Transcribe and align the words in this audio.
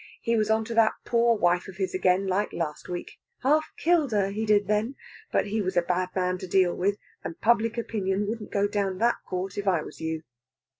He 0.19 0.35
was 0.35 0.49
on 0.49 0.65
to 0.65 0.73
that 0.73 0.93
pore 1.05 1.37
wife 1.37 1.67
of 1.67 1.77
his 1.77 1.93
again, 1.93 2.25
like 2.25 2.53
last 2.53 2.89
week. 2.89 3.19
Half 3.43 3.67
killed 3.77 4.11
her, 4.13 4.31
he 4.31 4.47
did, 4.47 4.65
then! 4.65 4.95
But 5.31 5.45
he 5.49 5.61
was 5.61 5.77
a 5.77 5.83
bad 5.83 6.09
man 6.15 6.39
to 6.39 6.47
deal 6.47 6.73
with, 6.73 6.97
and 7.23 7.39
public 7.39 7.77
opinion 7.77 8.25
wouldn't 8.25 8.49
go 8.51 8.67
down 8.67 8.97
that 8.97 9.17
court 9.27 9.59
if 9.59 9.67
I 9.67 9.83
was 9.83 10.01
you. 10.01 10.23